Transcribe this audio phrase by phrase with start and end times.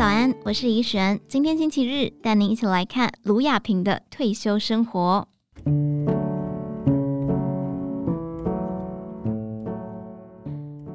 [0.00, 1.20] 早安，我是怡璇。
[1.28, 5.28] 今天星期日，带您一起来看卢雅萍的退休生活。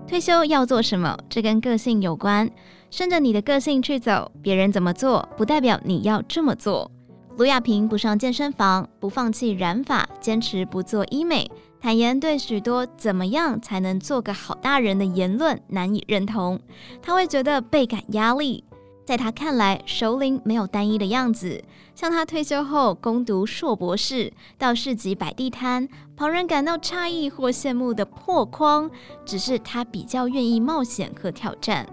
[0.07, 1.15] 退休要做什么？
[1.29, 2.50] 这跟个性有关。
[2.89, 6.89] 顺着你的个性去走，别人怎么做，不代表你要这么做。
[7.37, 11.47] 卢雅萍不上健身房，不放弃染发，坚持不做医美。
[11.79, 16.60] 坦言对许多“怎么样才能做个好大人”的言论难以认同，
[17.04, 18.64] 他会觉得倍感压力。
[19.05, 21.63] 在他看来，首领没有单一的样子。
[21.93, 25.87] 像他退休后攻读硕博士，到市集摆地摊，
[26.18, 28.89] 旁人感到诧异或羡慕的破框，
[29.23, 31.87] 只是他比较愿意冒险和挑战。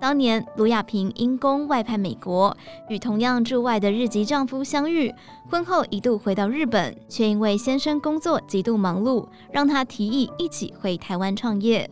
[0.00, 2.56] 当年，卢亚萍因公外派美国，
[2.88, 5.12] 与同样驻外的日籍丈夫相遇。
[5.50, 11.88] 婚后一度回到日本，却因为先生工作极度忙碌，让她提议一起回台湾创业。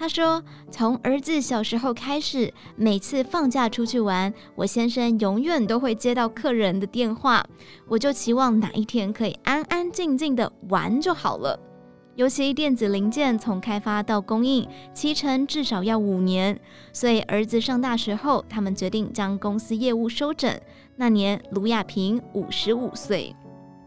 [0.00, 7.46] 他说：“从儿子小时候开始，每次放假出去玩，我先生永远都会接到客人的电话，
[7.86, 11.60] 我就期望哪一天可以安安静静的玩就好了。”
[12.16, 16.58] 尤其电子零件从开发到供应，期程至少要五年，
[16.94, 20.58] 所以儿子上大学后，他们决定将公司业务收整。
[20.96, 23.36] 那年，卢亚萍五十五岁。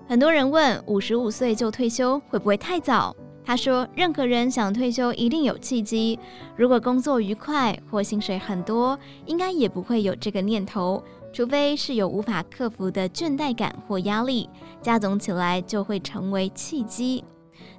[0.08, 3.16] 很多人问，五十五岁就退休会不会太早？
[3.46, 6.18] 他说，任何人想退休一定有契机。
[6.56, 14.50] 如果工作愉快或薪水很多，应该也不会有这个念头，除非是有无法克服的倦怠感或压力，
[14.82, 17.24] 加总起来就会成为契机。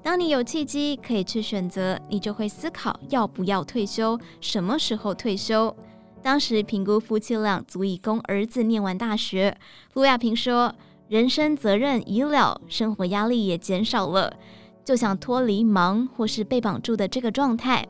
[0.02, 5.74] 当你有契机可以去选择，你就会思考要不要退休，什么时候退休。
[6.22, 9.56] 当时评估夫妻俩足以供儿子念完大学。
[9.94, 10.74] 卢亚萍说
[11.08, 14.34] ：“人生责任已了，生活压力也减少了，
[14.84, 17.86] 就想脱离忙或是被绑住的这个状态。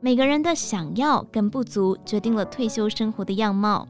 [0.00, 3.86] 每个人的想要跟不足，决定了退休生活的样貌。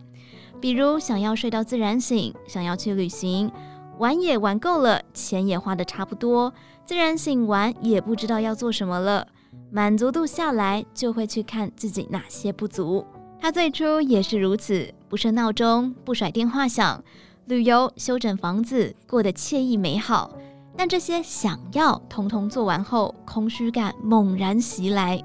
[0.61, 3.51] 比如想要睡到自然醒，想要去旅行。”
[3.99, 6.55] 玩也玩够了，钱也花得差不多，
[6.87, 9.27] 自然醒完也不知道要做什么了。
[9.73, 13.05] 满足度下来，就会去看自己哪些不足。
[13.41, 17.03] 他最初也是如此，不设闹钟，不甩电话响，
[17.47, 20.31] 旅游、修整房子，过得惬意美好。
[20.79, 25.21] 但这些想要通通做完后，空虚感猛然袭来。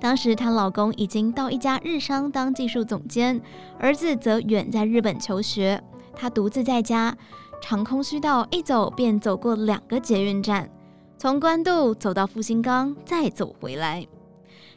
[0.00, 3.40] 当时她老公已经到一家日商当技术总监，
[3.78, 5.80] 儿子则远在日本求学，
[6.16, 7.16] 她独自在家。
[7.62, 10.68] 长空虚到一走便走过两个捷运站，
[11.16, 14.04] 从关渡走到复兴岗，再走回来。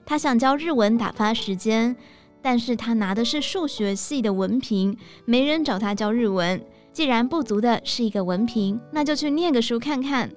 [0.05, 1.95] 他想教日文打发时间，
[2.43, 4.95] 但是他拿的是数学系的文凭，
[5.25, 6.63] 没人找他教日文。
[6.93, 10.29] 既然不足的是一个文凭，那就去念个书看看。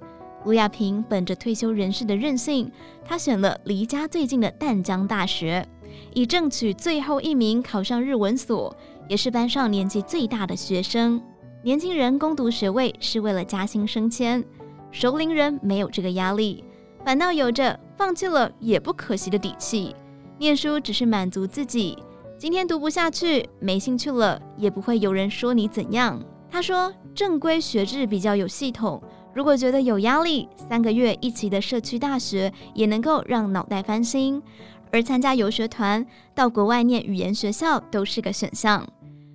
[0.45, 2.71] 卢亚萍本着退休人士的任性，
[3.03, 5.67] 他选了离家最近的淡江大学，
[6.13, 8.75] 以争取最后一名考上日文所，
[9.09, 11.21] 也是班上年纪最大的学生。
[11.63, 14.45] 年轻人攻读学位是为了加薪升迁，
[14.91, 16.63] 熟龄人没有这个压力，
[17.03, 19.95] 反倒有着放弃了也不可惜的底气。
[20.37, 21.97] 念书只是满足自己，
[22.37, 26.21] 今天读不下去，没兴趣了，也不会有人说你怎样。
[26.55, 34.41] 他说，正规学制比较有系统，如果觉得有压力，三个月一期的社区大学也能够让脑袋翻新，
[34.89, 38.87] 而参加游学团到国外念语言学校都是个选项。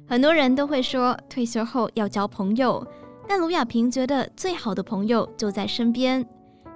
[0.08, 2.82] 很多人都会说退休后要交朋友，
[3.28, 6.26] 但卢亚萍觉得最好的朋友就在身边。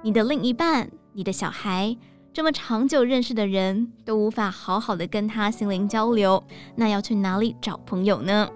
[0.03, 1.97] 你的另一半、你的小孩，
[2.35, 6.45] 这么长久认识的人都无法好好的跟他心灵交流，
[6.77, 8.47] 那要去哪里找朋友呢？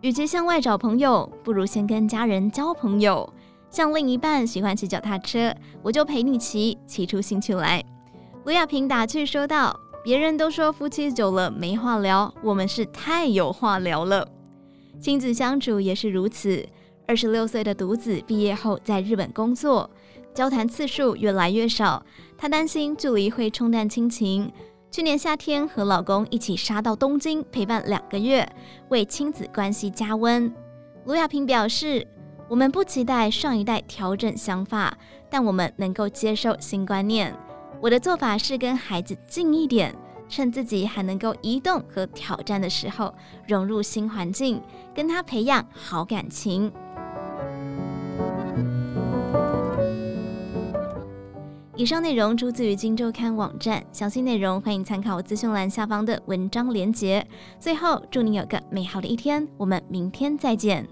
[0.00, 3.32] 与其向外找朋友，不如先跟家人交朋友。
[3.70, 7.84] 像另一半喜欢骑脚踏车，我就陪你骑，骑出兴趣来。
[8.44, 9.78] 卢亚萍打趣说道。
[10.04, 14.26] 别人都说夫妻久了没话聊，我们是太有话聊了。
[14.98, 16.64] 亲子相处也是如此。
[17.06, 19.90] 二十六岁的独子毕业后在日本工作，
[20.32, 22.02] 交谈次数越来越少，
[22.38, 24.50] 她担心距离会冲淡亲情。
[24.90, 28.48] 去年夏天和老公一起杀到东京陪伴两个月，
[28.88, 30.52] 为亲子关系加温。
[31.04, 32.06] 卢亚萍表示
[32.48, 34.96] ：“我们不期待上一代调整想法，
[35.28, 37.36] 但我们能够接受新观念。”
[37.82, 39.94] 我的做法是跟孩子近一点，
[40.26, 43.14] 趁自己还能够移动和挑战的时候，
[43.46, 44.60] 融入新环境，
[44.94, 46.72] 跟他培养好感情。
[51.78, 57.24] 以上内容出自于《金周刊》网站，详细内容欢迎参考资讯栏下方的文章连接。
[57.60, 60.84] 最后，祝你有个美好的一天，我们明天再见。